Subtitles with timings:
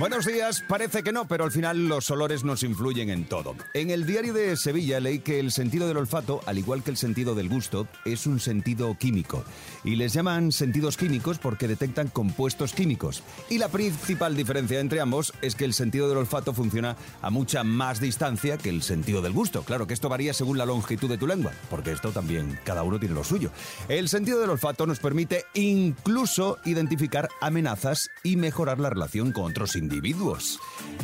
[0.00, 3.54] Buenos días, parece que no, pero al final los olores nos influyen en todo.
[3.74, 6.96] En el diario de Sevilla leí que el sentido del olfato, al igual que el
[6.96, 9.44] sentido del gusto, es un sentido químico.
[9.84, 13.22] Y les llaman sentidos químicos porque detectan compuestos químicos.
[13.50, 17.62] Y la principal diferencia entre ambos es que el sentido del olfato funciona a mucha
[17.62, 19.64] más distancia que el sentido del gusto.
[19.64, 22.98] Claro que esto varía según la longitud de tu lengua, porque esto también cada uno
[22.98, 23.50] tiene lo suyo.
[23.90, 29.76] El sentido del olfato nos permite incluso identificar amenazas y mejorar la relación con otros
[29.76, 29.89] individuos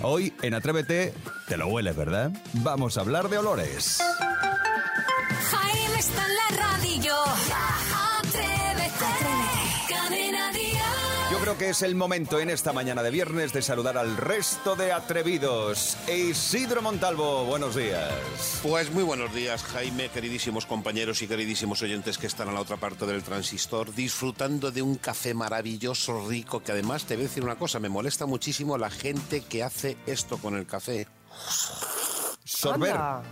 [0.03, 1.13] Hoy en Atrévete,
[1.49, 2.31] te lo hueles, ¿verdad?
[2.55, 4.01] Vamos a hablar de olores.
[11.57, 14.93] Creo que es el momento en esta mañana de viernes de saludar al resto de
[14.93, 15.97] atrevidos.
[16.09, 18.61] Isidro Montalvo, buenos días.
[18.63, 22.77] Pues muy buenos días, Jaime, queridísimos compañeros y queridísimos oyentes que están a la otra
[22.77, 27.45] parte del transistor, disfrutando de un café maravilloso, rico, que además te voy a decir
[27.45, 31.07] una cosa, me molesta muchísimo la gente que hace esto con el café.
[32.45, 32.93] Sorber.
[32.93, 33.23] Anda.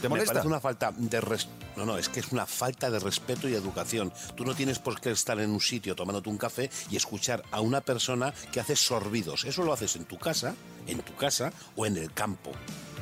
[0.00, 0.32] ¿Te Me molesta?
[0.34, 3.54] parece una falta de res- No, no, es que es una falta de respeto y
[3.54, 4.12] educación.
[4.34, 7.60] Tú no tienes por qué estar en un sitio tomándote un café y escuchar a
[7.60, 9.44] una persona que hace sorbidos.
[9.44, 10.54] Eso lo haces en tu casa,
[10.86, 12.52] en tu casa o en el campo.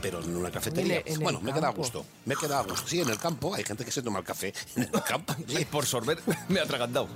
[0.02, 0.96] Pero en una cafetería.
[0.98, 1.82] En el- en el bueno, me queda a campo.
[1.82, 2.06] gusto.
[2.24, 2.86] Me queda a gusto.
[2.86, 5.34] Sí, en el campo hay gente que se toma el café en el campo.
[5.48, 7.08] Y por sorber me ha atragantado.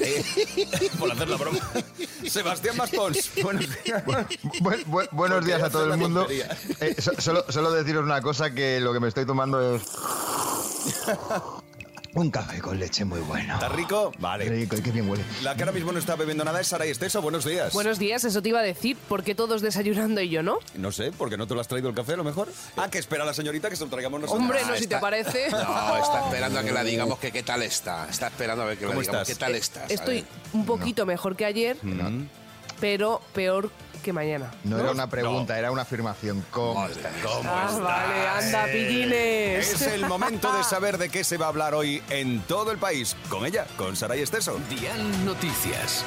[0.00, 0.24] Eh,
[0.98, 1.58] por hacer la broma.
[2.28, 4.04] Sebastián Maspons, buenos días.
[4.06, 6.26] Bu- bu- buenos Porque días a todo el mundo.
[6.30, 9.82] Eh, so- solo, solo deciros una cosa, que lo que me estoy tomando es...
[12.14, 13.54] Un café con leche muy bueno.
[13.54, 14.12] ¿Está rico?
[14.18, 14.44] Vale.
[14.44, 15.24] Rico, y qué bien huele.
[15.42, 17.22] La que ahora mismo no está bebiendo nada es Sara Esteso.
[17.22, 17.72] Buenos días.
[17.72, 18.98] Buenos días, eso te iba a decir.
[19.08, 20.58] ¿Por qué todos desayunando y yo no?
[20.74, 22.48] No sé, porque no te lo has traído el café a lo mejor.
[22.76, 24.42] Ah, que espera la señorita que se lo traigamos nosotros.
[24.42, 25.48] Hombre, Ah, no, si te parece.
[25.50, 28.06] No, está esperando a que la digamos que qué tal está.
[28.10, 29.28] Está esperando a ver que ¿Cómo digamos estás?
[29.38, 29.90] qué tal estás.
[29.90, 32.26] A Estoy un poquito mejor que ayer, Mm.
[32.78, 33.70] pero peor
[34.02, 34.50] que mañana.
[34.64, 36.44] No, era una pregunta, era una afirmación.
[36.50, 37.12] ¿Cómo Madre estás?
[37.12, 37.22] mía.
[37.24, 37.80] ¿Cómo Ah, estás?
[37.80, 39.72] vale, anda, pillines.
[39.74, 42.78] Es el momento de saber de qué se va a hablar hoy en todo el
[42.78, 43.16] país.
[43.28, 44.58] Con ella, con Saray Esteso.
[44.68, 46.04] Dial Noticias.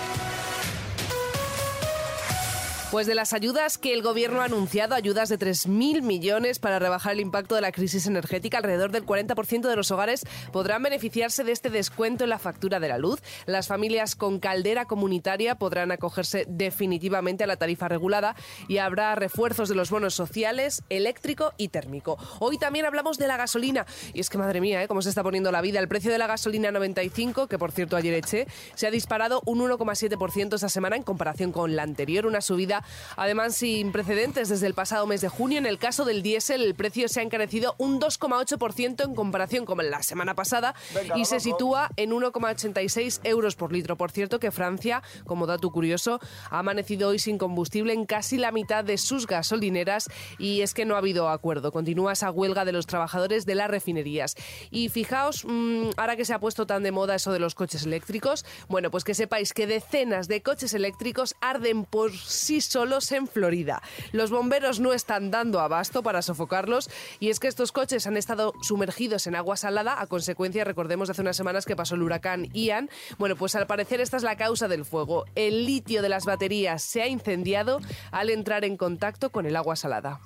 [2.96, 7.12] Pues de las ayudas que el gobierno ha anunciado, ayudas de 3.000 millones para rebajar
[7.12, 10.24] el impacto de la crisis energética, alrededor del 40% de los hogares
[10.54, 13.22] podrán beneficiarse de este descuento en la factura de la luz.
[13.48, 18.34] Las familias con caldera comunitaria podrán acogerse definitivamente a la tarifa regulada
[18.70, 22.18] y habrá refuerzos de los bonos sociales, eléctrico y térmico.
[22.40, 24.88] Hoy también hablamos de la gasolina y es que madre mía, ¿eh?
[24.88, 25.82] cómo se está poniendo la vida.
[25.82, 29.60] El precio de la gasolina 95, que por cierto ayer eché, se ha disparado un
[29.60, 32.85] 1,7% esta semana en comparación con la anterior, una subida
[33.16, 35.58] además sin precedentes desde el pasado mes de junio.
[35.58, 39.78] En el caso del diésel, el precio se ha encarecido un 2,8% en comparación con
[39.90, 40.76] la semana pasada
[41.16, 43.98] y se sitúa en 1,86 euros por litro.
[43.98, 46.20] Por cierto, que Francia, como dato curioso,
[46.50, 50.86] ha amanecido hoy sin combustible en casi la mitad de sus gasolineras y es que
[50.86, 51.72] no ha habido acuerdo.
[51.72, 54.36] Continúa esa huelga de los trabajadores de las refinerías.
[54.72, 57.84] Y fijaos, mm, ahora que se ha puesto tan de moda eso de los coches
[57.84, 63.28] eléctricos, bueno, pues que sepáis que decenas de coches eléctricos arden por sí solos en
[63.28, 63.82] Florida.
[64.12, 66.90] Los bomberos no están dando abasto para sofocarlos
[67.22, 71.14] y es que estos coches han estado sumergidos en agua salada a consecuencia, recordemos, de
[71.14, 72.90] hace unas semanas que pasó el huracán Ian.
[73.18, 75.24] Bueno, pues al parecer esta es la causa del fuego.
[75.36, 77.80] El litio de las baterías se ha incendiado
[78.12, 80.20] al entrar en contacto con el agua salada.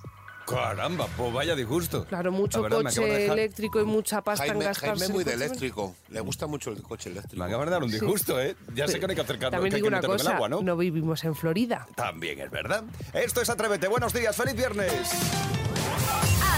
[0.49, 2.05] Caramba, pues vaya disgusto.
[2.05, 4.89] Claro, mucho verdad, coche eléctrico y mucha pasta en Jaime, gastarse.
[4.89, 5.95] Jaime en muy de eléctrico.
[6.09, 7.37] Le gusta mucho el coche eléctrico.
[7.37, 8.55] Me acaban de dar un disgusto, ¿eh?
[8.73, 10.17] Ya sé que no hay que acercarlo, También que hay digo que una en el
[10.17, 10.61] cosa, agua, ¿no?
[10.61, 11.87] no vivimos en Florida.
[11.95, 12.83] También es verdad.
[13.13, 13.87] Esto es Atrévete.
[13.87, 15.58] Buenos días, feliz viernes.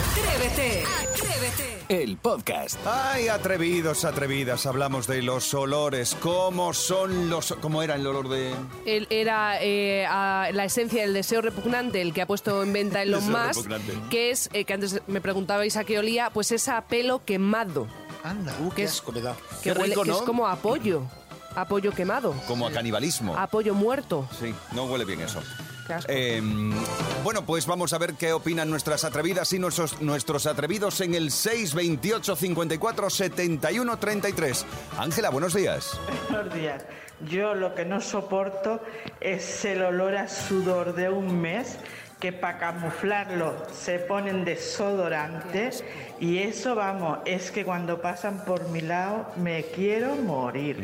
[0.05, 0.83] Atrévete.
[0.83, 1.77] Atrévete.
[1.89, 2.79] El podcast.
[2.87, 4.65] Ay, atrevidos, atrevidas.
[4.65, 6.15] Hablamos de los olores.
[6.21, 7.53] ¿Cómo son los...
[7.61, 8.53] ¿Cómo era el olor de...?
[8.87, 13.01] Él era eh, a- la esencia del deseo repugnante, el que ha puesto en venta
[13.03, 14.09] Elon Deseo Musk, repugnante.
[14.09, 17.87] que es, eh, que antes me preguntabais a qué olía, pues es a pelo quemado,
[18.23, 18.55] Anda.
[18.61, 19.35] Uh, qué es- asco me da.
[19.61, 20.15] que, Qué huele- rico, que ¿no?
[20.17, 21.03] es como apoyo,
[21.55, 23.37] apoyo quemado, Como a canibalismo.
[23.37, 24.27] apoyo muerto.
[24.39, 25.41] Sí, no huele bien eso.
[25.87, 26.11] Qué asco.
[26.13, 26.41] Eh,
[27.23, 31.31] bueno, pues vamos a ver qué opinan nuestras atrevidas y nuestros, nuestros atrevidos en el
[31.31, 34.65] 628 54 71 33.
[34.97, 35.99] Ángela, buenos días.
[36.29, 36.85] Buenos días.
[37.29, 38.81] Yo lo que no soporto
[39.19, 41.77] es el olor a sudor de un mes
[42.19, 45.71] que para camuflarlo se ponen desodorante
[46.19, 50.77] y eso, vamos, es que cuando pasan por mi lado me quiero morir.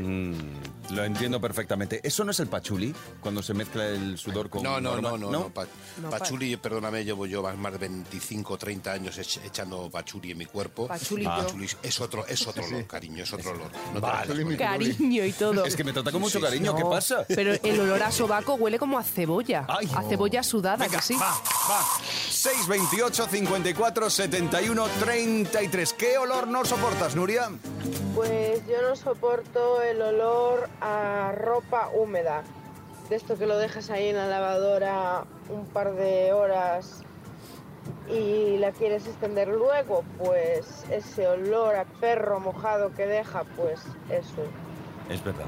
[0.91, 1.99] Lo entiendo perfectamente.
[2.03, 2.93] ¿Eso no es el pachuli?
[3.19, 4.63] Cuando se mezcla el sudor con...
[4.63, 5.49] No, no, no, no, no.
[5.49, 5.65] pa-
[6.01, 9.89] No, pa- pachuli, perdóname, llevo yo más- más de 25 o 30 años ech- echando
[9.89, 10.87] pachuli en mi cuerpo.
[10.87, 11.27] Pachuli
[11.83, 13.69] es otro, es otro olor, cariño, es otro olor.
[13.93, 14.57] No te Vale.
[14.57, 15.65] Cariño y todo.
[15.65, 16.49] Es que me trata con mucho Sí, sí.
[16.51, 16.75] cariño.
[16.75, 17.25] ¿Qué No, pasa?
[17.27, 19.65] Pero el olor a sobaco huele como a cebolla.
[19.67, 19.89] Ay.
[19.95, 21.15] a cebolla sudada, Venga, que sí.
[21.15, 21.31] va,
[21.69, 21.85] va.
[22.47, 25.93] 628 54 71 33.
[25.93, 27.49] ¿Qué olor no soportas, Nuria?
[28.15, 32.43] Pues yo no soporto el olor a ropa húmeda.
[33.09, 37.01] De esto que lo dejas ahí en la lavadora un par de horas
[38.09, 44.43] y la quieres extender luego, pues ese olor a perro mojado que deja, pues eso.
[45.09, 45.47] Es verdad.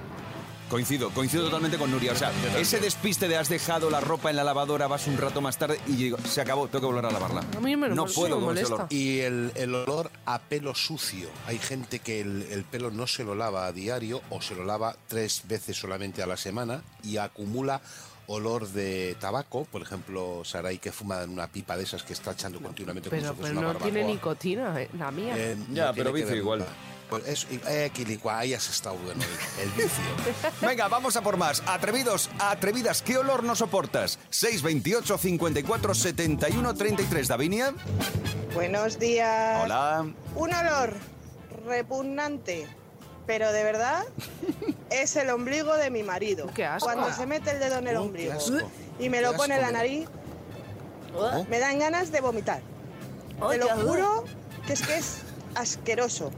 [0.69, 2.11] Coincido, coincido totalmente con Nuria.
[2.11, 5.41] O sea, ese despiste de has dejado la ropa en la lavadora, vas un rato
[5.41, 7.41] más tarde y digo, se acabó, tengo que volver a lavarla.
[7.57, 8.75] A mí me- no puedo me con ese molesta.
[8.75, 8.87] olor.
[8.93, 11.27] Y el, el olor a pelo sucio.
[11.47, 14.63] Hay gente que el, el pelo no se lo lava a diario o se lo
[14.63, 17.81] lava tres veces solamente a la semana y acumula
[18.27, 19.65] olor de tabaco.
[19.65, 23.19] Por ejemplo, Saray que fuma en una pipa de esas que está echando continuamente como
[23.19, 25.33] Pero, si fuese pero una no tiene nicotina, eh, la mía.
[25.35, 26.59] Eh, Ya, no pero vicio igual.
[26.59, 26.71] nada.
[27.09, 29.21] Pues eso, y- eh, Quilicua, ahí has estado bueno,
[29.57, 30.03] el, el vicio.
[30.61, 31.63] Venga, vamos a por más.
[31.65, 34.19] Atrevidos, atrevidas, ¿qué olor no soportas?
[34.29, 37.27] 628 54 71 33.
[37.27, 37.73] Davinia.
[38.53, 39.63] Buenos días.
[39.63, 40.05] Hola.
[40.35, 40.93] Un olor
[41.65, 42.67] repugnante,
[43.25, 44.03] pero de verdad
[44.91, 46.47] es el ombligo de mi marido.
[46.53, 46.85] Qué asco.
[46.85, 48.33] Cuando se mete el dedo en el Oh, ombligo
[48.99, 50.07] y me lo pone en la nariz,
[51.15, 51.43] Oh.
[51.49, 52.61] me dan ganas de vomitar.
[53.49, 54.25] Te lo juro
[54.67, 55.17] que es que es
[55.59, 56.31] asqueroso.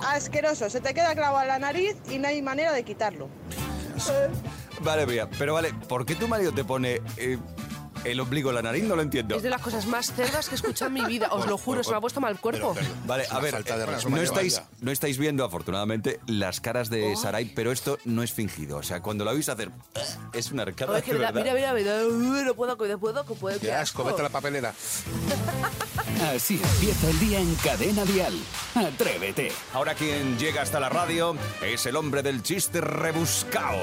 [0.00, 0.68] Asqueroso.
[0.70, 3.28] Se te queda clavado en la nariz y no hay manera de quitarlo.
[4.80, 7.38] Vale, mira, pero vale, ¿por qué tu marido te pone eh,
[8.10, 8.84] el ombligo la nariz?
[8.84, 9.36] No lo entiendo.
[9.36, 11.28] Es de las cosas más cerdas que he escuchado en mi vida.
[11.32, 12.72] Os lo juro, se me ha puesto mal cuerpo.
[12.74, 16.20] Pero, pero, Vale, es a ver, falta de eh, no estáis, no estáis viendo afortunadamente
[16.26, 18.78] las caras de Sarai, pero esto no es fingido.
[18.78, 19.70] O sea, cuando lo oís hacer,
[20.32, 21.52] es una arcada que me da- verdad.
[21.54, 23.60] mira, mira, mira, no puedo, no puedo, no puedo.
[23.60, 24.72] Qué asco, vete a la papelera.
[26.34, 28.34] Así empieza el día en Cadena Dial.
[28.74, 29.52] Atrévete.
[29.74, 33.76] Ahora quien llega hasta la radio es el hombre del chiste rebuscao.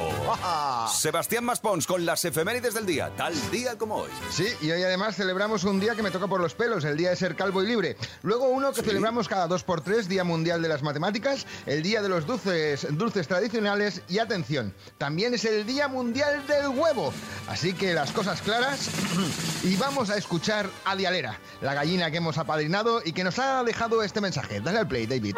[0.94, 4.10] Sebastián Maspons con las efemérides del día, tal día como hoy.
[4.30, 7.12] Sí, y hoy además celebramos un día que me toca por los pelos, el día
[7.12, 7.98] de ser calvo y libre.
[8.24, 12.02] Luego uno que celebramos cada dos por tres, Día Mundial de las Matemáticas, el Día
[12.02, 17.14] de los Dulces, dulces Tradicionales y atención, también es el Día Mundial del Huevo.
[17.48, 18.90] Así que las cosas claras
[19.64, 23.64] y vamos a escuchar a Dialera, la gallina que hemos apadrinado y que nos ha
[23.64, 24.62] dejado este mensaje.
[24.62, 25.36] Dale al play, David.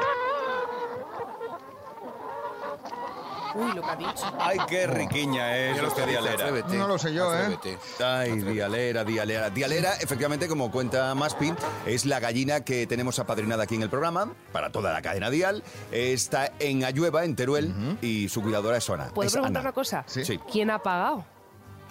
[3.56, 4.26] Uy, lo que ha dicho.
[4.40, 6.34] Ay, qué riquiña es este dice, dialera.
[6.34, 7.38] atrévete, No lo sé yo, ¿eh?
[7.38, 7.78] atrévete.
[8.04, 9.50] Ay, dialera, dialera.
[9.50, 11.54] Dialera, efectivamente, como cuenta Maspi,
[11.86, 15.64] es la gallina que tenemos apadrinada aquí en el programa, para toda la cadena dial.
[15.92, 19.10] Está en Ayueva, en Teruel, y su cuidadora es Ana.
[19.14, 19.70] ¿Puedo es preguntar Ana.
[19.70, 20.04] una cosa?
[20.08, 20.40] Sí.
[20.52, 21.26] ¿Quién ha pagado?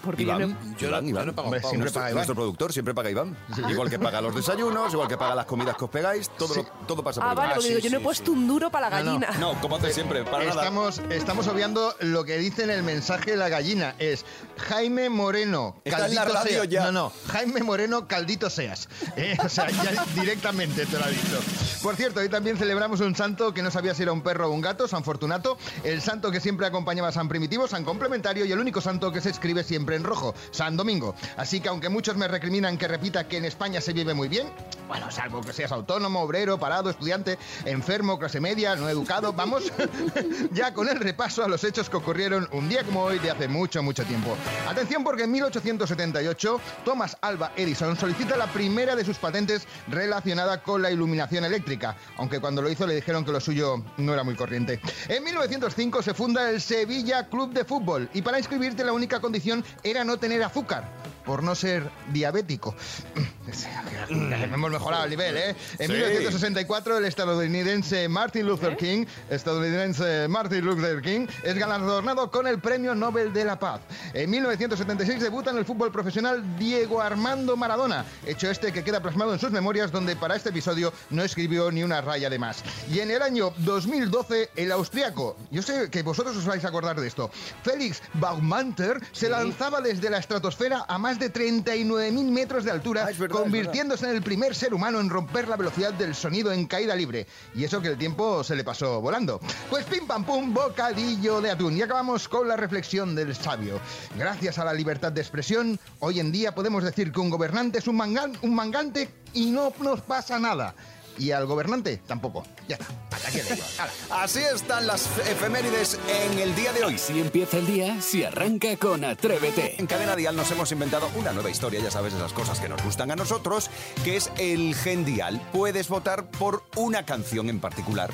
[0.05, 1.21] Porque yo no he- Iván, Yo Iván, no- Iván.
[1.23, 2.15] yo no pago siempre nuestro, paga Iván.
[2.15, 3.37] nuestro productor siempre paga Iván.
[3.69, 6.63] Igual que paga los desayunos, igual que paga las comidas que os pegáis, todo, lo-
[6.87, 7.43] todo pasa por Ah, Iván.
[7.43, 8.31] vale, porque sí, digo, yo no he sí, puesto sí.
[8.31, 9.19] un duro para la No, no.
[9.19, 9.39] gallina.
[9.39, 10.61] No, como hace siempre, para nada.
[10.61, 13.95] Estamos, estamos obviando lo que dice en el mensaje de la gallina.
[13.99, 14.25] Es
[14.67, 16.69] Jaime Moreno, Está en la caldito radio seas.
[16.69, 16.85] ya.
[16.85, 18.87] No, no, Jaime Moreno, caldito seas.
[19.17, 21.39] Eh, O sea, ya directamente te lo ha dicho.
[21.81, 24.51] Por cierto, hoy también celebramos un santo que no sabía si era un perro o
[24.51, 28.51] un gato, San Fortunato, el santo que siempre acompañaba a San Primitivo, San Complementario y
[28.51, 31.15] el único santo que se escribe siempre en rojo, San Domingo.
[31.37, 34.47] Así que aunque muchos me recriminan que repita que en España se vive muy bien,
[34.87, 39.71] bueno, salvo que seas autónomo, obrero, parado, estudiante, enfermo, clase media, no educado, vamos
[40.51, 43.47] ya con el repaso a los hechos que ocurrieron un día como hoy de hace
[43.47, 44.35] mucho, mucho tiempo.
[44.67, 50.81] Atención porque en 1878 Thomas Alva Edison solicita la primera de sus patentes relacionada con
[50.81, 54.35] la iluminación eléctrica, aunque cuando lo hizo le dijeron que lo suyo no era muy
[54.35, 54.79] corriente.
[55.07, 59.63] En 1905 se funda el Sevilla Club de Fútbol y para inscribirte la única condición
[59.83, 60.83] era no tener azúcar,
[61.25, 62.75] por no ser diabético.
[64.09, 65.55] Hemos mejorado el nivel, ¿eh?
[65.79, 65.93] En Sí.
[65.93, 72.95] 1964 el estadounidense Martin Luther King, estadounidense Martin Luther King, es galardonado con el Premio
[72.95, 73.81] Nobel de la Paz.
[74.13, 79.33] En 1976 debuta en el fútbol profesional Diego Armando Maradona, hecho este que queda plasmado
[79.33, 82.63] en sus memorias donde para este episodio no escribió ni una raya de más.
[82.91, 86.99] Y en el año 2012 el austriaco, yo sé que vosotros os vais a acordar
[86.99, 87.29] de esto,
[87.63, 93.11] Félix Baumannter se lanzaba desde la estratosfera a más de 39.000 metros de altura, Ah,
[93.17, 96.95] verdad, convirtiéndose en el primer ser humano en romper la velocidad del sonido en caída
[96.95, 97.27] libre.
[97.53, 99.39] Y eso que el tiempo se le pasó volando.
[99.69, 101.77] Pues pim pam pum, bocadillo de atún.
[101.77, 103.79] Y acabamos con la reflexión del sabio.
[104.17, 107.87] Gracias a la libertad de expresión, hoy en día podemos decir que un gobernante es
[107.87, 110.75] un, mangan- un mangante y no nos pasa nada.
[111.17, 112.45] Y al gobernante tampoco.
[112.67, 112.87] Ya está.
[113.11, 113.39] Hasta aquí.
[114.11, 116.97] Así están las efemérides en el día de hoy.
[116.97, 119.79] Si empieza el día, si arranca con Atrévete.
[119.79, 122.83] En Cadena Dial nos hemos inventado una nueva historia, ya sabes, esas cosas que nos
[122.83, 123.69] gustan a nosotros,
[124.03, 125.41] que es el Gen Dial.
[125.51, 128.11] Puedes votar por una canción en particular.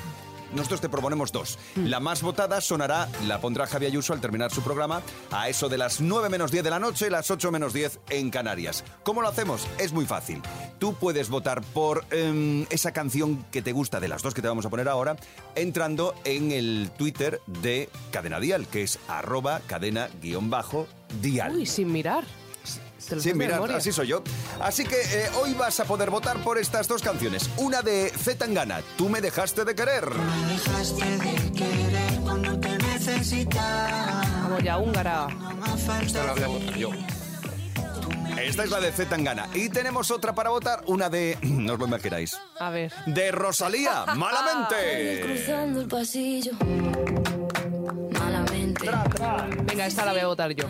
[0.54, 1.58] Nosotros te proponemos dos.
[1.76, 5.78] La más votada sonará, la pondrá Javier Ayuso al terminar su programa, a eso de
[5.78, 8.84] las 9 menos 10 de la noche, las 8 menos 10 en Canarias.
[9.02, 9.66] ¿Cómo lo hacemos?
[9.78, 10.42] Es muy fácil.
[10.82, 14.48] Tú puedes votar por em, esa canción que te gusta de las dos que te
[14.48, 15.14] vamos a poner ahora,
[15.54, 21.54] entrando en el Twitter de Cadena Dial, que es arroba cadena-dial.
[21.54, 22.24] Uy, sin mirar.
[23.08, 24.24] Te Sí, de mira, así soy yo.
[24.60, 27.48] Así que eh, hoy vas a poder votar por estas dos canciones.
[27.58, 30.10] Una de Z Tangana, Tú me dejaste de querer.
[34.42, 35.28] Vamos ya, húngara.
[36.04, 36.90] Esta la voy a votar yo.
[38.38, 39.48] Esta es la de Z Tangana.
[39.54, 41.38] Y tenemos otra para votar, una de...
[41.42, 42.38] No os lo imagináis.
[42.58, 42.92] A ver.
[43.06, 45.20] De Rosalía, Malamente.
[45.22, 46.52] Cruzando el pasillo.
[48.12, 48.90] Malamente.
[49.64, 50.66] Venga, esta la voy a votar yo.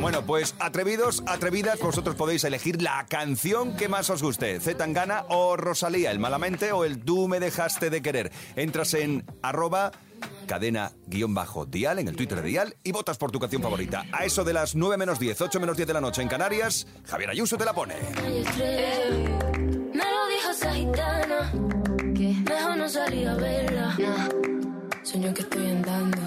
[0.00, 4.58] Bueno, pues atrevidos, atrevidas, vosotros podéis elegir la canción que más os guste.
[4.58, 8.32] Z Tangana o Rosalía, el Malamente o el Tú me dejaste de querer.
[8.56, 9.92] Entras en arroba
[10.46, 14.04] cadena-dial en el Twitter de Dial y votas por tu canción favorita.
[14.12, 16.86] A eso de las 9 menos 10, 8 menos 10 de la noche en Canarias,
[17.04, 17.94] Javier Ayuso te la pone.
[17.94, 18.30] Me
[20.04, 21.52] lo dijo esa gitana.
[22.14, 23.96] Que mejor no salir a verla.
[25.02, 26.20] Sueño que estoy andando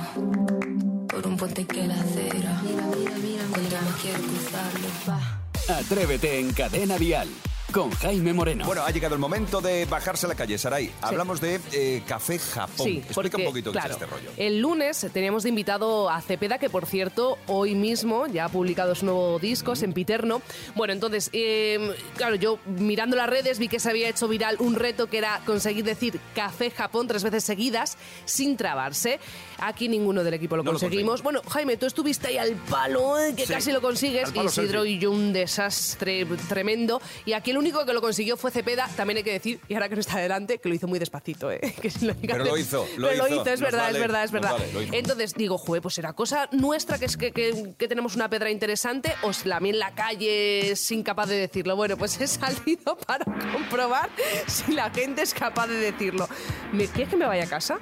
[1.07, 2.61] por un puente que la acera.
[2.63, 3.43] Mira, mira, mira.
[3.51, 5.39] Cuando me quiero cruzarlo, va.
[5.77, 7.29] Atrévete en Cadena Dial
[7.73, 8.65] con Jaime Moreno.
[8.65, 10.91] Bueno, ha llegado el momento de bajarse a la calle, Saray.
[11.01, 12.85] Hablamos de eh, Café Japón.
[12.85, 14.29] Sí, Explica porque, un poquito claro, qué es este rollo.
[14.37, 18.93] El lunes teníamos de invitado a Cepeda, que por cierto, hoy mismo ya ha publicado
[18.93, 20.43] su nuevo disco, Sempiterno.
[20.75, 24.75] Bueno, entonces, eh, claro, yo mirando las redes vi que se había hecho viral un
[24.75, 29.19] reto que era conseguir decir Café Japón tres veces seguidas sin trabarse.
[29.57, 31.23] Aquí ninguno del equipo lo No lo conseguimos.
[31.23, 34.25] bueno, Jaime, tú estuviste ahí al palo, eh, que Sí, casi lo consigues.
[34.27, 37.01] al palo Isidro y yo un desastre tremendo.
[37.25, 39.89] Y aquí el único que lo consiguió fue Cepeda, también hay que decir, y ahora
[39.89, 41.59] que no está delante, que lo hizo muy despacito, ¿eh?
[41.81, 43.45] Que lo Pero lo hizo, lo Pero hizo.
[43.49, 44.51] es verdad, vale, es verdad, es verdad.
[44.51, 44.79] vale, lo.
[44.93, 48.51] Entonces digo, joder, pues será cosa nuestra que es que, que- que tenemos una pedra
[48.51, 49.31] interesante o
[49.71, 51.75] en la calle es incapaz de decirlo.
[51.75, 54.09] Bueno, pues he salido para comprobar
[54.47, 56.27] si la gente es capaz de decirlo.
[56.71, 57.79] ¿Me quieres que me vaya a casa?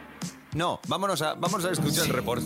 [0.53, 2.43] No, vámonos a, vamos a escuchar el report.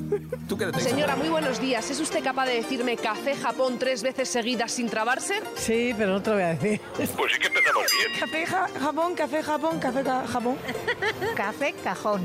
[0.47, 0.79] Tú quédate.
[0.81, 1.89] Señora, muy buenos días.
[1.89, 5.41] ¿Es usted capaz de decirme café Japón tres veces seguidas sin trabarse?
[5.55, 6.79] Sí, pero no te lo voy a decir.
[6.95, 8.19] Pues sí que empezamos bien.
[8.19, 10.57] Café ja- Japón, café Japón, café ca- Japón.
[11.35, 12.21] Café cajón.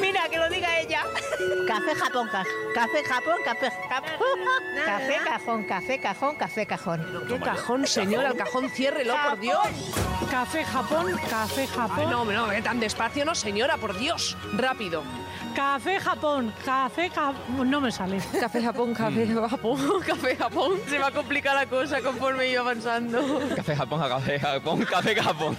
[0.00, 1.02] Mira, que lo diga ella.
[1.66, 2.44] Café Japón, ca-
[2.74, 4.38] café Japón, café Japón.
[4.84, 7.24] Café cajón, café cajón, café cajón.
[7.28, 8.28] ¿Qué cajón, señora?
[8.30, 9.66] El cajón ciérrelo, por Dios.
[10.30, 12.10] Café Japón, café Ay, Japón.
[12.10, 14.36] no, no, que tan despacio no, señora, por Dios.
[14.54, 15.02] Rápido.
[15.54, 17.70] Café Japón, café Japón.
[17.70, 18.18] No me sale.
[18.40, 20.80] Café Japón, café Japón, café Japón.
[20.88, 23.40] Se va a complicar la cosa conforme yo avanzando.
[23.54, 25.56] Café Japón, café Japón, café Japón.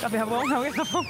[0.00, 1.06] Café Japón, café Japón.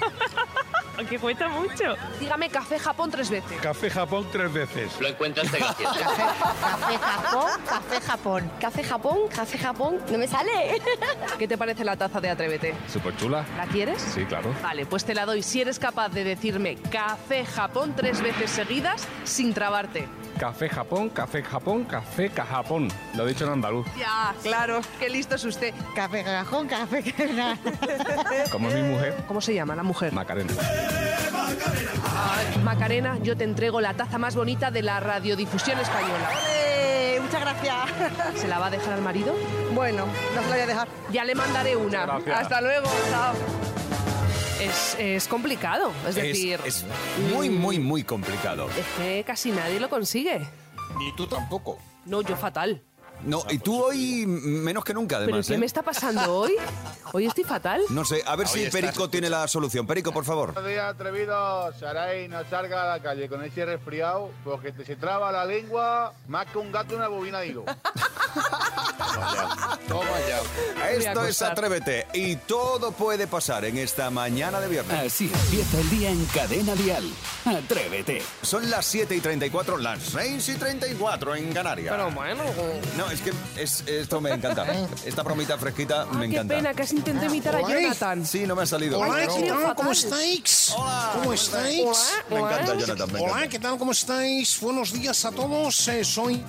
[1.08, 1.94] Que cuesta mucho.
[2.18, 3.60] Dígame café Japón tres veces.
[3.60, 5.00] Café Japón tres veces.
[5.00, 5.94] Lo encuentraste gracioso.
[6.00, 8.50] Café Japón, café Japón.
[8.60, 9.98] Café Japón, café Japón.
[10.10, 10.80] No me sale.
[11.38, 12.74] ¿Qué te parece la taza de Atrévete?
[12.88, 13.44] Súper chula.
[13.56, 14.00] ¿La quieres?
[14.00, 14.54] Sí, claro.
[14.62, 19.06] Vale, pues te la doy si eres capaz de decirme café Japón tres veces seguidas
[19.24, 20.08] sin trabarte.
[20.38, 22.88] Café Japón, café Japón, café Cajapón.
[23.14, 23.86] Lo he dicho en andaluz.
[23.98, 25.72] Ya, claro, qué listo es usted.
[25.94, 27.02] Café cajón, café
[28.52, 30.12] Como es mi mujer, ¿Cómo se llama la mujer?
[30.12, 30.52] Macarena.
[32.62, 36.30] Macarena, yo te entrego la taza más bonita de la radiodifusión española.
[37.22, 37.74] Muchas gracias.
[38.40, 39.34] ¿Se la va a dejar al marido?
[39.74, 40.88] Bueno, no se la voy a dejar.
[41.10, 42.04] Ya le mandaré una.
[42.04, 42.40] Gracias.
[42.40, 42.88] Hasta luego.
[43.10, 43.75] Chao.
[44.60, 46.84] Es, es complicado, es decir, es
[47.34, 48.68] muy, muy, muy complicado.
[48.70, 50.46] es que casi nadie lo consigue.
[50.98, 51.78] Ni tú tampoco.
[52.06, 52.82] No, yo fatal.
[53.24, 55.46] No, y tú hoy menos que nunca, ¿Pero además.
[55.46, 55.58] qué ¿eh?
[55.58, 56.52] me está pasando hoy?
[57.12, 57.82] Hoy estoy fatal.
[57.90, 59.86] No sé, a ver Hoy si Perico tiene la solución.
[59.86, 60.52] Perico, por favor.
[60.52, 61.78] Buenos días, atrevidos.
[61.78, 66.14] Saray, no salga a la calle con ese resfriado porque te se traba la lengua
[66.28, 67.64] más que un gato en una bobina de hilo.
[69.88, 70.88] Toma ya.
[70.90, 71.42] Esto es.
[71.42, 75.12] Atrévete y todo puede pasar en esta mañana de viernes.
[75.12, 77.04] Así empieza el día en Cadena Dial.
[77.44, 78.22] Atrévete.
[78.42, 81.94] Son las 7 y 34, las 6 y 34 en Canarias.
[81.96, 82.42] Pero bueno.
[82.96, 84.66] No, es que es- esto me encanta.
[85.04, 86.54] Esta bromita fresquita Ah, me qué encanta.
[86.56, 87.80] pena, casi intenté imitar a Hola.
[87.80, 88.26] Jonathan.
[88.26, 88.98] Sí, no me ha salido.
[88.98, 89.74] Hola, ¿qué tal?
[89.74, 90.72] ¿Cómo estáis?
[91.14, 91.86] ¿Cómo estáis?
[92.30, 93.12] Me encanta, Jonathan.
[93.12, 93.48] me Hola.
[93.48, 93.78] ¿qué tal?
[93.78, 94.58] ¿Cómo estáis?
[94.60, 95.88] Buenos días a todos.
[95.88, 96.42] Eh, soy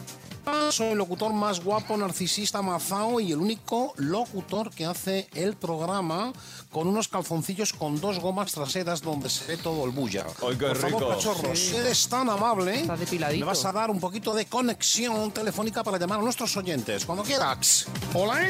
[0.72, 6.32] Soy el locutor más guapo, narcisista, mazao y el único locutor que hace el programa
[6.72, 10.26] con unos calzoncillos con dos gomas traseras donde se ve todo el bulla.
[10.42, 11.10] Ay, qué Por favor, rico.
[11.12, 11.70] cachorro, Sí.
[11.72, 13.46] si eres tan amable, Está depiladito.
[13.46, 17.24] me vas a dar un poquito de conexión telefónica para llamar a nuestros oyentes cuando
[17.24, 17.88] quieras.
[18.14, 18.42] Hola,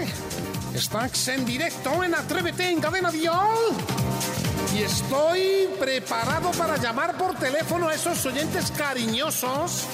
[0.75, 3.47] estás en directo en Atrévete en Cadena Dial.
[4.75, 9.85] Y estoy preparado para llamar por teléfono a esos oyentes cariñosos.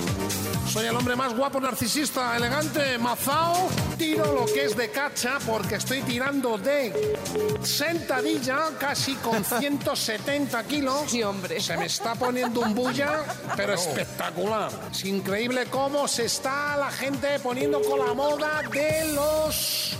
[0.74, 3.70] Soy el hombre más guapo, narcisista, elegante, mazao.
[3.96, 7.16] Tiro lo que es de cacha porque estoy tirando de
[7.62, 11.04] sentadilla casi con 170 kilos.
[11.12, 11.62] Sí, hombre.
[11.62, 13.24] Se me está poniendo un bulla,
[13.56, 14.72] pero espectacular.
[14.92, 19.96] Es increíble cómo se está la gente poniendo con la moda de los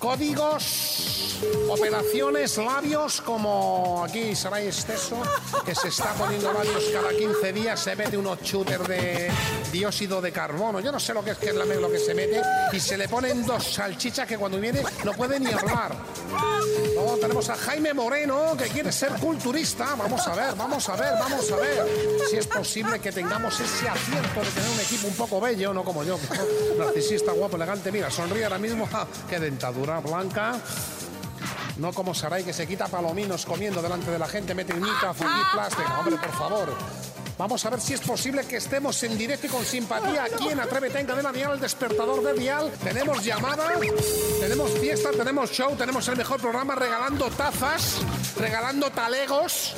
[0.00, 1.11] códigos,
[1.68, 5.22] operaciones, labios, como aquí Saray Esteso,
[5.64, 9.30] que se está poniendo labios cada 15 días, se mete unos shooters de
[9.72, 10.80] dióxido de carbono.
[10.80, 12.40] Yo no sé lo que es, que es la- lo que se mete,
[12.72, 15.94] y se le ponen dos salchichas que cuando viene no puede ni hablar.
[16.94, 19.94] Luego tenemos a Jaime Moreno, que quiere ser culturista.
[19.96, 21.86] Vamos a ver, vamos a ver, vamos a ver
[22.30, 25.82] si es posible que tengamos ese acierto de tener un equipo un poco bello, no
[25.84, 26.18] como yo,
[26.78, 27.90] narcisista, guapo, elegante.
[27.90, 28.88] Mira, sonríe ahora mismo.
[29.28, 30.58] ¡Qué dentadura blanca!
[31.78, 35.44] No como Saray que se quita palominos comiendo delante de la gente, mete uñita, fundir
[35.52, 35.90] plástico.
[35.98, 36.74] Hombre, por favor.
[37.38, 40.60] Vamos a ver si es posible que estemos en directo y con simpatía aquí en
[40.60, 42.70] Atrévete en Cadena Dial, el despertador de Dial.
[42.84, 43.68] Tenemos llamada,
[44.38, 48.00] tenemos fiesta, tenemos show, tenemos el mejor programa regalando tazas,
[48.38, 49.74] regalando talegos.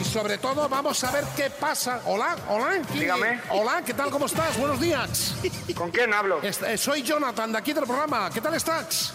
[0.00, 2.02] Y sobre todo vamos a ver qué pasa.
[2.06, 2.82] Hola, hola.
[2.88, 3.40] ¿quién- Dígame.
[3.50, 4.10] Hola, ¿qué tal?
[4.10, 4.58] ¿Cómo estás?
[4.58, 5.34] Buenos días.
[5.76, 6.42] ¿Con quién hablo?
[6.42, 8.28] Est- eh, soy Jonathan de aquí del programa.
[8.30, 9.14] ¿Qué tal estás?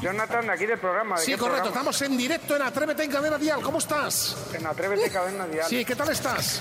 [0.00, 1.18] Jonathan, de aquí del programa.
[1.18, 1.46] ¿de Sí, correcto.
[1.46, 1.68] programa?
[1.68, 3.60] Estamos en directo en Atrévete en Cadena Dial.
[3.62, 4.36] ¿Cómo estás?
[4.54, 5.66] En Atrévete Cadena Dial.
[5.68, 6.60] Sí, ¿qué tal estás?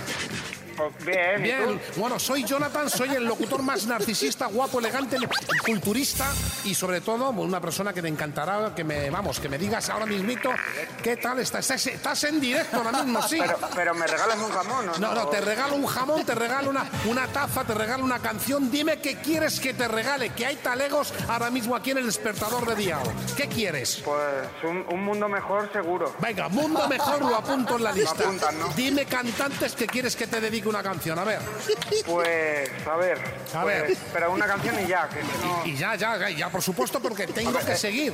[0.80, 5.18] Pues bien, ¿y Bien, bueno, soy Jonathan, soy el locutor más narcisista, guapo, elegante,
[5.66, 6.26] culturista
[6.64, 10.06] y sobre todo una persona que te encantará que me, vamos, que me digas ahora
[10.06, 10.50] mismito
[11.04, 11.70] qué tal estás.
[11.70, 13.40] Estás, estás en directo ahora mismo, sí.
[13.42, 14.98] Pero, pero me regalas un jamón, ¿no?
[14.98, 18.72] No, no, te regalo un jamón, te regalo una, una taza, te regalo una canción.
[18.72, 22.66] Dime qué quieres que te regale, que hay talegos ahora mismo aquí en el despertador
[22.66, 23.04] de Dial.
[23.36, 24.02] ¿Qué quieres?
[24.06, 26.16] Pues un, un mundo mejor seguro.
[26.20, 28.24] Venga, mundo mejor lo apunto en la lista.
[28.24, 28.70] apuntas, ¿no?
[28.70, 31.18] Dime cantantes que quieres que te dedique una canción.
[31.20, 31.40] A ver.
[32.06, 33.18] Pues, a ver.
[33.54, 33.98] A pues, ver.
[34.14, 35.66] Pero una canción y ya, que no...
[35.66, 38.14] Y ya, ya, ya, por supuesto, porque tengo que seguir.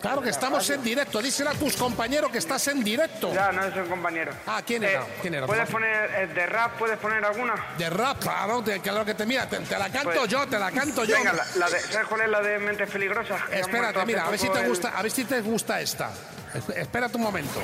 [0.00, 1.20] Claro que estamos en directo.
[1.20, 3.32] Díselo a tus compañeros que estás en directo.
[3.34, 4.32] Ya, no es un compañero.
[4.46, 5.00] Ah, ¿quién era?
[5.02, 5.46] Eh, ¿Quién era?
[5.46, 6.78] ¿Puedes poner eh, de rap?
[6.78, 7.54] ¿Puedes poner alguna?
[7.76, 10.58] De rap, claro, te, claro que te mira, te, te la canto Pues, yo, te
[10.58, 11.16] la canto yo.
[11.16, 13.40] Venga, la, la de, ¿sabes cuál es la de Mentes Peligrosas?
[13.50, 16.10] Espérate, mira, a ver si te el- gusta, a ver si te gusta esta.
[16.54, 17.60] Es- Espérate un momento.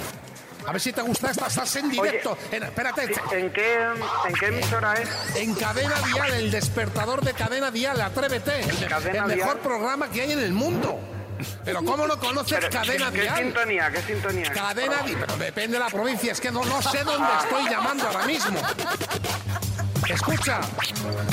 [0.66, 2.38] A ver si te gusta esta, estás en Oye, directo.
[2.50, 3.02] En- espérate.
[3.32, 3.78] ¿En qué,
[4.26, 5.08] ¿En qué emisora es?
[5.36, 8.60] En Cadena Dial, el despertador de Cadena Dial, atrévete.
[8.60, 9.58] El, de- Cadena el mejor Dial.
[9.60, 10.98] programa que hay en el mundo.
[11.64, 13.36] Pero ¿cómo no conoces Pero, Cadena ¿qué, ¿Qué Dial?
[13.38, 13.90] sintonía?
[13.90, 14.52] ¿Qué sintonía?
[14.52, 15.18] Cadena Dial.
[15.26, 18.60] Pero depende de la provincia, es que no, no sé dónde estoy llamando ahora mismo.
[20.08, 20.60] Escucha,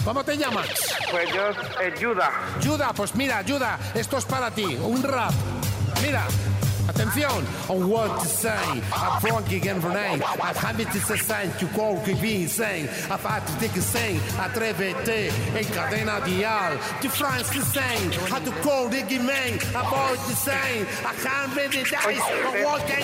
[0.06, 0.67] ¿cómo te llamas?
[1.12, 1.50] Pues yo,
[1.82, 2.32] eh, Yuda.
[2.62, 5.32] Yuda, pues mira, Yuda, esto es para ti, un rap.
[6.02, 6.24] Mira,
[6.88, 7.44] atención.
[7.70, 10.24] On what to say, I'm Frankie name.
[10.41, 12.89] I'm happy to say sign to call que be insane.
[13.10, 16.78] I've had to take a saying, atrévete en cadena dial.
[17.02, 19.60] To France to sing, had to call Ricky Man.
[19.72, 23.02] About the same, I can't really dice, but what can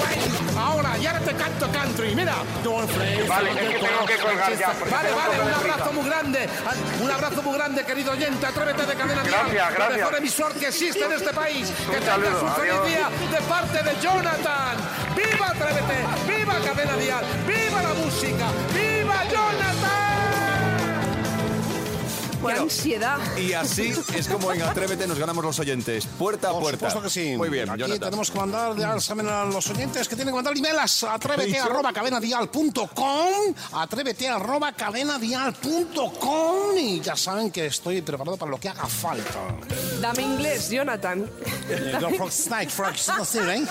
[0.00, 2.36] Wait, ahora, ya te canto country, mira.
[2.62, 6.48] Don't play, Vale, es que tengo que colgar ya, Vale, vale, un abrazo muy grande.
[7.02, 8.46] Un abrazo muy grande, querido oyente.
[8.46, 9.40] Atrévete de cadena Dial.
[9.50, 9.98] Gracias, gracias.
[9.98, 11.72] mejor emisor que existe en este país.
[11.90, 12.89] Que tengas un feliz adiós.
[12.90, 14.76] Día de parte de Jonathan.
[15.16, 16.04] ¡Viva Atrévete!
[16.28, 17.24] ¡Viva Cadena Dial!
[17.46, 18.46] ¡Viva la música!
[18.74, 20.10] ¡Viva Jonathan!
[22.46, 23.18] ¡Qué ansiedad!
[23.36, 26.78] Y así es como en Atrévete nos ganamos los oyentes, puerta a Por puerta.
[26.90, 27.36] supuesto que sí.
[27.36, 28.00] Muy bien, Aquí Jonathan.
[28.00, 31.58] tenemos que mandar, ya saben a los oyentes que tienen que mandar emails a atrévete
[31.58, 38.86] arroba cadenadial.com atrévete arroba cadenadial.com y ya saben que estoy preparado para lo que haga
[38.86, 39.38] falta.
[40.00, 41.28] Dame inglés, Jonathan.
[42.00, 43.66] Go for Snake, for ¿eh?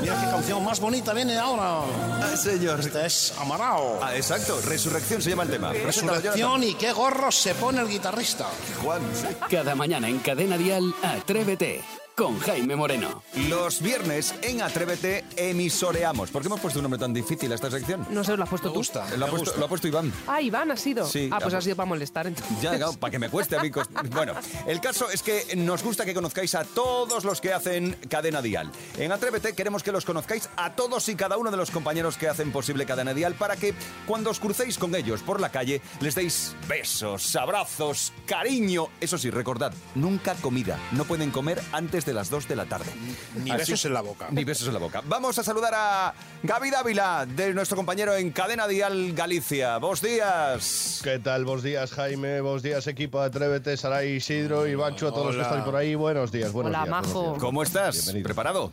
[0.00, 1.80] Mira qué canción más bonita viene ahora.
[2.22, 2.80] Ah, señor.
[2.80, 4.00] Este es Amarao.
[4.02, 5.72] Ah, exacto, Resurrección se llama el tema.
[5.72, 8.46] Resurrección y qué gorro se pone el guitarrista.
[8.82, 9.02] Juan.
[9.50, 11.82] Cada mañana en Cadena Dial, Atrévete
[12.18, 13.22] con Jaime Moreno.
[13.48, 16.32] Los viernes en Atrévete emisoreamos.
[16.32, 18.04] ¿Por qué hemos puesto un nombre tan difícil a esta sección?
[18.10, 18.82] No sé, ¿lo has puesto tú?
[19.16, 20.12] Lo ha, puesto, lo ha puesto Iván.
[20.26, 21.06] Ah, Iván ha sido.
[21.06, 22.60] Sí, ah, pues ha sido para molestar entonces.
[22.60, 23.70] Ya, para que me cueste a mí.
[24.10, 24.32] Bueno,
[24.66, 28.72] el caso es que nos gusta que conozcáis a todos los que hacen Cadena Dial.
[28.96, 32.28] En Atrévete queremos que los conozcáis a todos y cada uno de los compañeros que
[32.28, 33.74] hacen posible Cadena Dial para que
[34.08, 38.88] cuando os crucéis con ellos por la calle les deis besos, abrazos, cariño.
[39.00, 40.80] Eso sí, recordad, nunca comida.
[40.90, 42.90] No pueden comer antes de las 2 de la tarde.
[43.36, 44.28] Ni besos en la boca.
[44.30, 45.02] Ni besos en la boca.
[45.06, 49.78] Vamos a saludar a Gaby Dávila, de nuestro compañero en Cadena Dial Galicia.
[49.78, 51.00] Buenos días.
[51.02, 51.44] ¿Qué tal?
[51.44, 52.40] Buenos días, Jaime.
[52.40, 55.76] Buenos días, equipo de Atrévete, Saray, Isidro y Bacho, a todos los que estáis por
[55.76, 55.94] ahí.
[55.94, 56.90] Buenos días, buenos Hola, días.
[56.90, 57.28] buenos majo.
[57.30, 57.40] días.
[57.40, 57.94] ¿Cómo estás?
[57.96, 58.24] Bienvenido.
[58.24, 58.70] ¿Preparado?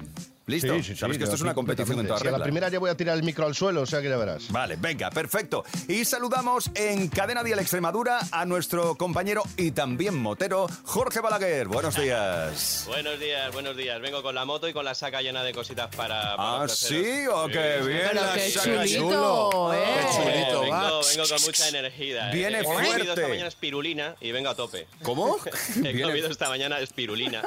[0.47, 0.75] ¿Listo?
[0.75, 2.37] Sí, sí, sí, Sabes que esto es sí, una competición en toda Si a la
[2.37, 2.43] regla.
[2.43, 4.51] primera ya voy a tirar el micro al suelo, o sea que ya verás.
[4.51, 5.63] Vale, venga, perfecto.
[5.87, 11.67] Y saludamos en Cadena Dial Extremadura a nuestro compañero y también motero, Jorge Balaguer.
[11.67, 12.83] Buenos días.
[12.87, 13.99] Buenos días, buenos días.
[14.01, 16.35] Vengo con la moto y con la saca llena de cositas para.
[16.37, 16.67] para Ah.
[16.67, 17.25] ¿sí?
[17.33, 18.01] ¿O qué bien?
[18.11, 18.85] Pero la qué saca.
[18.85, 19.83] chulito, ¿eh?
[19.83, 21.01] Qué chulito, vengo, va.
[21.07, 22.29] vengo con mucha energía.
[22.29, 22.33] eh.
[22.35, 23.09] Viene He comido fuerte.
[23.09, 24.87] esta mañana espirulina y vengo a tope.
[25.01, 25.37] ¿Cómo?
[25.77, 27.41] He Viene- comido esta mañana espirulina.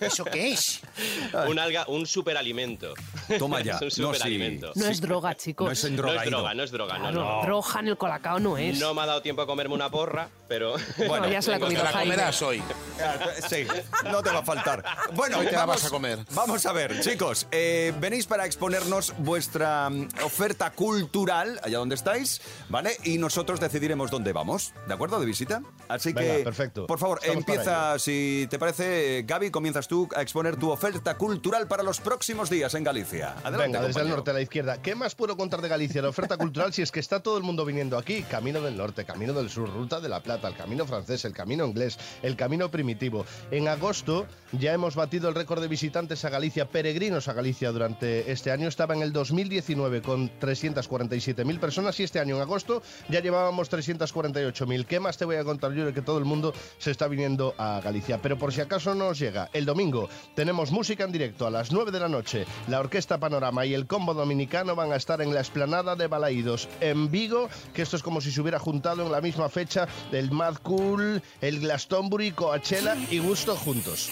[0.00, 0.80] ¿Eso qué es?
[1.48, 2.06] un alga, un
[2.40, 2.94] superalimento.
[3.38, 3.78] Toma ya.
[3.80, 4.18] es un No, sí.
[4.18, 4.72] superalimento.
[4.74, 5.66] No es droga, chicos.
[5.66, 7.42] No es No es droga, no es droga, Claro, no.
[7.42, 8.78] droga en el colacao no es.
[8.80, 10.74] No me ha dado tiempo a comerme una porra, pero.
[11.06, 12.62] Bueno, ya se la comido la comerás hoy.
[13.48, 13.66] Sí,
[14.04, 14.84] no te va a faltar.
[15.14, 16.18] Bueno, Hoy te la vamos, vas a comer.
[16.34, 17.46] Vamos a ver, chicos.
[17.50, 22.96] eh, venís para exponernos vuestra mm, oferta cultural, allá donde estáis, ¿vale?
[23.04, 25.18] Y nosotros decidiremos dónde vamos, ¿de acuerdo?
[25.18, 25.62] De visita.
[25.88, 26.86] Así Venga, que, perfecto.
[26.86, 31.66] por favor, Estamos empieza, si te parece, Gaby, comienzas tú a exponer tu oferta cultural
[31.66, 33.34] para los próximos días en Galicia.
[33.42, 34.80] Adelante, Venga, desde el norte a la izquierda.
[34.80, 36.00] ¿Qué más puedo contar de Galicia?
[36.00, 38.22] La oferta cultural, si es que está todo el mundo viniendo aquí.
[38.22, 41.66] Camino del norte, camino del sur, ruta de la plata, el camino francés, el camino
[41.66, 43.26] inglés, el camino primitivo.
[43.50, 48.30] En agosto ya hemos batido el récord de visitantes a Galicia, peregrinos a Galicia durante
[48.30, 48.68] este año.
[48.68, 54.86] Estaba en el 2019 con 347.000 personas y este año en agosto ya llevábamos 348.000.
[54.86, 57.54] ¿Qué más te voy a contar yo de que todo el mundo se está viniendo
[57.58, 58.22] a Galicia?
[58.22, 61.72] Pero por si acaso no os llega, el domingo tenemos música en directo a las
[61.72, 62.19] 9 de la noche.
[62.68, 66.68] La Orquesta Panorama y el Combo Dominicano van a estar en la esplanada de Balaídos
[66.80, 70.30] en Vigo, que esto es como si se hubiera juntado en la misma fecha el
[70.30, 74.10] Mad Cool, el Glastonbury, Coachella y Gusto juntos.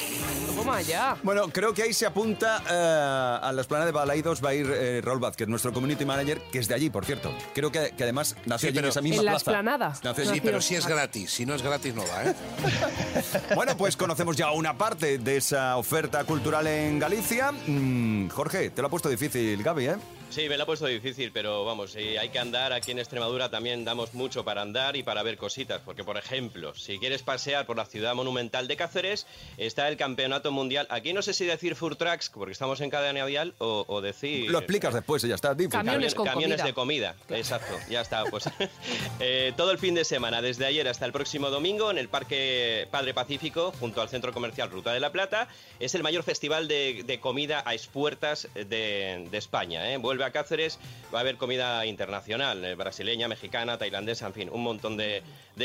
[0.56, 1.16] Toma ya.
[1.22, 4.66] Bueno, creo que ahí se apunta eh, a la esplanada de Balaidos va a ir
[4.70, 7.32] eh, Raúl Vázquez, nuestro community manager, que es de allí, por cierto.
[7.54, 9.50] Creo que, que además nació Sí, allí en esa misma En la plaza.
[9.50, 9.94] esplanada.
[10.02, 10.34] Nació allí.
[10.34, 11.30] Sí, pero si es gratis.
[11.30, 12.34] Si no es gratis, no va, ¿eh?
[13.54, 17.52] Bueno, pues conocemos ya una parte de esa oferta cultural en Galicia.
[17.52, 17.97] Mm,
[18.30, 19.96] Jorge, te lo ha puesto difícil, Gaby, ¿eh?
[20.30, 23.48] Sí, me lo ha puesto difícil, pero vamos, si hay que andar, aquí en Extremadura
[23.48, 27.64] también damos mucho para andar y para ver cositas, porque por ejemplo, si quieres pasear
[27.64, 31.76] por la ciudad monumental de Cáceres, está el Campeonato Mundial, aquí no sé si decir
[31.76, 34.50] Fur Tracks, porque estamos en cadena vial, o, o decir...
[34.50, 35.56] Lo explicas después ya está.
[35.56, 36.66] Camiones con camiones comida.
[36.66, 38.24] de comida, exacto, ya está.
[38.26, 38.50] Pues
[39.20, 42.87] eh, todo el fin de semana, desde ayer hasta el próximo domingo, en el Parque
[42.90, 45.48] Padre Pacífico, junto al Centro Comercial Ruta de la Plata,
[45.80, 49.90] es el mayor festival de, de comida a expuertas de, España.
[49.90, 49.96] ¿eh?
[49.96, 50.79] Vuelve a Cáceres,
[51.12, 55.22] va a haber comida internacional, eh, brasileña, mexicana, tailandesa, en fin, un montón de,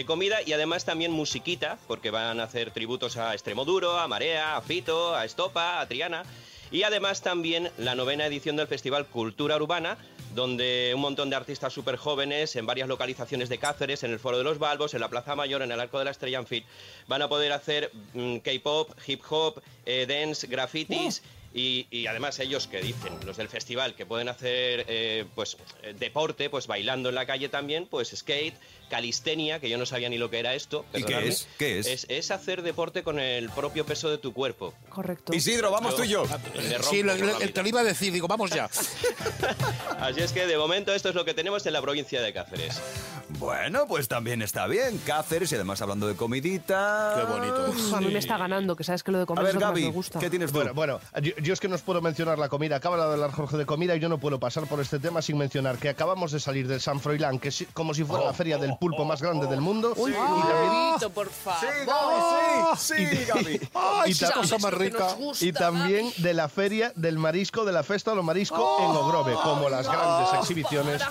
[0.08, 4.62] comida y además también musiquita, porque van a hacer tributos a Extremoduro, a Marea, a
[4.62, 6.24] Fito, a Estopa, a Triana.
[6.72, 9.98] Y además también la novena edición del Festival Cultura Urbana,
[10.34, 14.40] donde un montón de artistas súper jóvenes en varias localizaciones de Cáceres, en el Foro
[14.40, 16.64] de los Balbos, en la Plaza Mayor, en el Arco de la Estrella, en fin,
[17.08, 21.22] van a poder hacer mm, K-pop, hip hop, eh, dance, grafitis.
[21.56, 25.94] Y, y además ellos que dicen, los del festival, que pueden hacer eh, pues eh,
[25.98, 28.56] deporte, pues bailando en la calle también, pues skate,
[28.90, 30.84] calistenia, que yo no sabía ni lo que era esto.
[30.96, 31.48] ¿Y qué es?
[31.60, 31.86] ¿Qué es?
[31.86, 32.06] es?
[32.10, 34.74] es hacer deporte con el propio peso de tu cuerpo.
[34.90, 35.32] Correcto.
[35.34, 36.24] Isidro, vamos tú y yo.
[36.26, 38.12] Rompo Sí, lo- lo- te lo iba a decir.
[38.12, 38.66] Digo, vamos ya.
[40.00, 42.82] Así es que de momento esto es lo que tenemos en la provincia de Cáceres.
[43.30, 45.00] Bueno, pues también está bien.
[45.06, 47.16] Cáceres y además hablando de comidita.
[47.18, 47.66] Qué bonito.
[47.70, 49.54] Uf, a mí me está ganando, que sabes que lo de A comer ver, es
[49.56, 50.20] lo que más Gaby, me gusta.
[50.20, 50.58] ¿qué tienes tú?
[50.58, 52.76] Bueno, bueno, yo, yo es que no os puedo mencionar la comida.
[52.76, 55.38] Acaba de hablar Jorge de comida y yo no puedo pasar por este tema sin
[55.38, 58.58] mencionar que acabamos de salir del San Froilán, que es como si fuera la feria
[58.58, 59.94] del pulpo más grande del mundo.
[59.98, 62.78] Uy, y también- Pepito, por favor.
[62.78, 63.60] sí, sí, Gaby.
[63.74, 65.14] ¡Ay, Y ta- cosa más que rica!
[65.14, 68.92] gusta, Y también de la feria del marisco, de la festa de los marisco en
[68.96, 71.02] Ogrove, como las grandes exhibiciones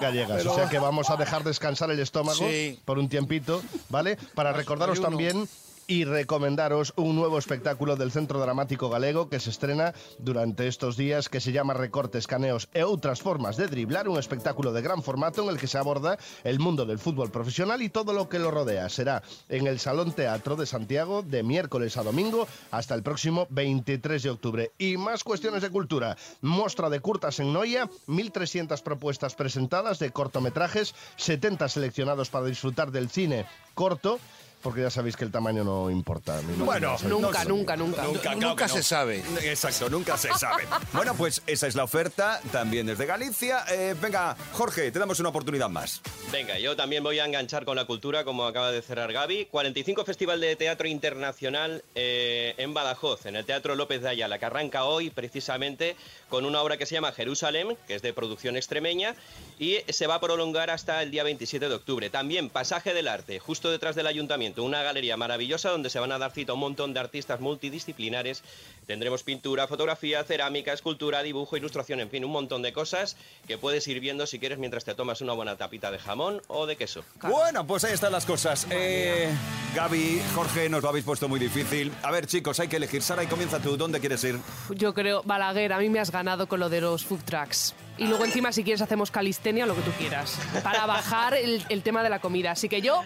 [0.00, 0.44] gallegas.
[0.46, 2.78] O sea que vamos a dejar descansar el estómago Sí.
[2.84, 4.16] por un tiempito, ¿vale?
[4.34, 5.48] Para recordaros también
[5.90, 11.28] y recomendaros un nuevo espectáculo del Centro Dramático Galego que se estrena durante estos días
[11.28, 15.42] que se llama Recortes, Caneos e outras formas de driblar, un espectáculo de gran formato
[15.42, 16.14] en el que se aborda
[16.46, 18.86] el mundo del fútbol profesional y todo lo que lo rodea.
[18.88, 24.22] Será en el Salón Teatro de Santiago de miércoles a domingo hasta el próximo 23
[24.22, 24.70] de octubre.
[24.78, 26.16] Y más cuestiones de cultura.
[26.40, 33.10] Mostra de curtas en Noia, 1.300 propuestas presentadas de cortometrajes, 70 seleccionados para disfrutar del
[33.10, 34.20] cine corto
[34.62, 36.40] porque ya sabéis que el tamaño no importa.
[36.58, 37.08] Bueno, no sé.
[37.08, 38.02] Nunca, nunca, nunca.
[38.02, 39.22] Nunca, claro Nunca que se sabe.
[39.42, 40.64] Exacto, nunca se sabe.
[40.92, 43.64] Bueno, pues esa es la oferta, también desde Galicia.
[43.70, 46.00] Eh, venga, Jorge, te damos una oportunidad más.
[46.32, 49.46] Venga, yo también voy a enganchar con la cultura, como acaba de cerrar Gaby.
[49.46, 54.46] 45 Festival de Teatro Internacional eh, en Badajoz, en el Teatro López de Ayala, que
[54.46, 55.96] arranca hoy precisamente
[56.28, 59.14] con una obra que se llama Jerusalén, que es de producción extremeña,
[59.58, 62.10] y se va a prolongar hasta el día 27 de octubre.
[62.10, 66.18] También Pasaje del Arte, justo detrás del ayuntamiento, una galería maravillosa donde se van a
[66.18, 68.42] dar cita a un montón de artistas multidisciplinares.
[68.86, 73.86] Tendremos pintura, fotografía, cerámica, escultura, dibujo, ilustración, en fin, un montón de cosas que puedes
[73.88, 77.04] ir viendo si quieres mientras te tomas una buena tapita de jamón o de queso.
[77.22, 78.66] Bueno, pues ahí están las cosas.
[78.70, 79.28] Eh,
[79.74, 81.92] Gaby, Jorge, nos lo habéis puesto muy difícil.
[82.02, 83.02] A ver, chicos, hay que elegir.
[83.02, 83.76] Sara, y comienza tú.
[83.76, 84.38] ¿Dónde quieres ir?
[84.70, 87.74] Yo creo, Balaguer, a mí me has ganado con lo de los food trucks.
[88.00, 90.36] Y luego encima, si quieres, hacemos calistenia o lo que tú quieras.
[90.64, 92.50] Para bajar el, el tema de la comida.
[92.52, 93.02] Así que yo,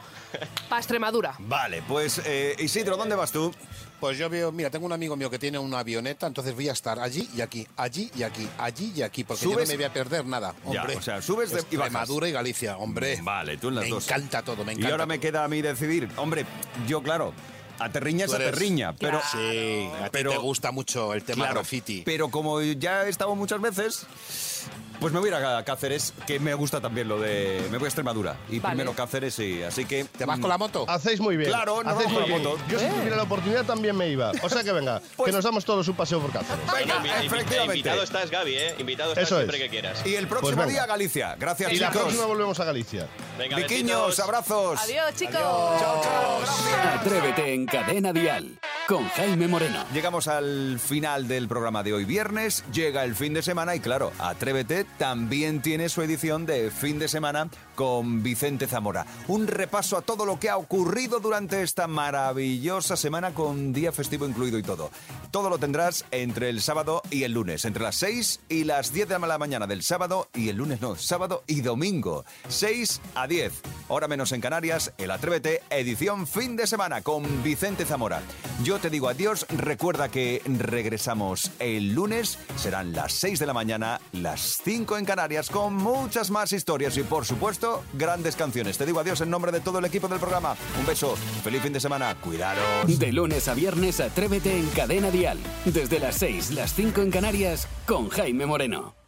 [0.68, 1.35] para Extremadura.
[1.40, 3.52] Vale, pues eh, Isidro, ¿dónde vas tú?
[3.98, 6.72] Pues yo veo, mira, tengo un amigo mío que tiene una avioneta, entonces voy a
[6.72, 9.85] estar allí y aquí, allí y aquí, allí y aquí, porque yo no me voy
[9.85, 10.96] a perder nada, Ya, hombre.
[10.96, 11.74] o sea, subes de- y.
[11.76, 13.18] Extremadura y Galicia, hombre.
[13.22, 14.07] Vale, tú en las me dos.
[14.07, 14.92] encanta todo, me Y encanta.
[14.92, 16.09] ahora me queda a mí decidir.
[16.16, 16.44] Hombre,
[16.87, 17.33] yo, claro,
[17.78, 19.20] aterriña es aterriña, pero...
[19.33, 22.02] Sí, a ti pero- te gusta mucho el tema Claro, graffiti.
[22.04, 24.07] Pero como ya he estado muchas veces,
[24.68, 24.93] life.
[25.00, 27.66] Pues me voy a ir a Cáceres, que me gusta también lo de...
[27.70, 28.37] Me voy a Extremadura.
[28.48, 28.74] Y Vale.
[28.76, 30.04] primero Cáceres y así que...
[30.04, 30.85] ¿Te vas con la moto?
[30.88, 31.50] Hacéis muy bien.
[31.50, 32.42] Claro, nos Hacéis muy con la bien.
[32.48, 32.59] moto.
[32.68, 32.90] Yo si Eh.
[32.94, 34.33] tuviera la oportunidad también me iba.
[34.42, 36.64] O sea que venga, que nos damos todos un paseo por Cáceres.
[36.72, 38.74] Venga, Invitado estás, Gaby, ¿eh?
[38.78, 39.44] Invitado estás Eso es.
[39.44, 40.04] siempre que quieras.
[40.07, 40.70] Y el próximo Pues venga.
[40.80, 41.37] día Galicia.
[41.38, 42.02] Gracias, Y la chicos.
[42.02, 43.07] próxima volvemos a Galicia.
[43.38, 44.80] Venga, Viquiños, abrazos.
[44.80, 45.35] Adiós, chicos.
[45.35, 46.40] Chao, chao.
[46.40, 47.00] Gracias.
[47.00, 49.85] Atrévete en Cadena Dial con Jaime Moreno.
[49.92, 54.12] Llegamos al final del programa de hoy viernes, llega el fin de semana y claro,
[54.18, 59.07] Atrévete también tiene su edición de fin de semana con Vicente Zamora.
[59.29, 64.27] Un repaso a todo lo que ha ocurrido durante esta maravillosa semana con día festivo
[64.27, 64.90] incluido y todo.
[65.31, 69.09] Todo lo tendrás entre el sábado y el lunes, entre las 6 y las 10
[69.09, 72.25] de la mañana del sábado y el lunes no, sábado y domingo.
[72.49, 77.85] 6 a 10, hora menos en Canarias, el Atrévete, edición fin de semana con Vicente
[77.85, 78.23] Zamora.
[78.62, 84.01] Yo te digo adiós, recuerda que regresamos el lunes, serán las 6 de la mañana,
[84.12, 88.76] las 5 en Canarias, con muchas más historias y por supuesto, grandes canciones.
[88.76, 90.56] Te digo adiós en nombre de todo el equipo del programa.
[90.80, 92.98] Un beso, feliz fin de semana, cuidaros.
[92.98, 95.38] De lunes a viernes, Atrévete en Cadena Dial.
[95.64, 99.04] Desde las 6, las 5 en Canarias, con Jaime Moreno.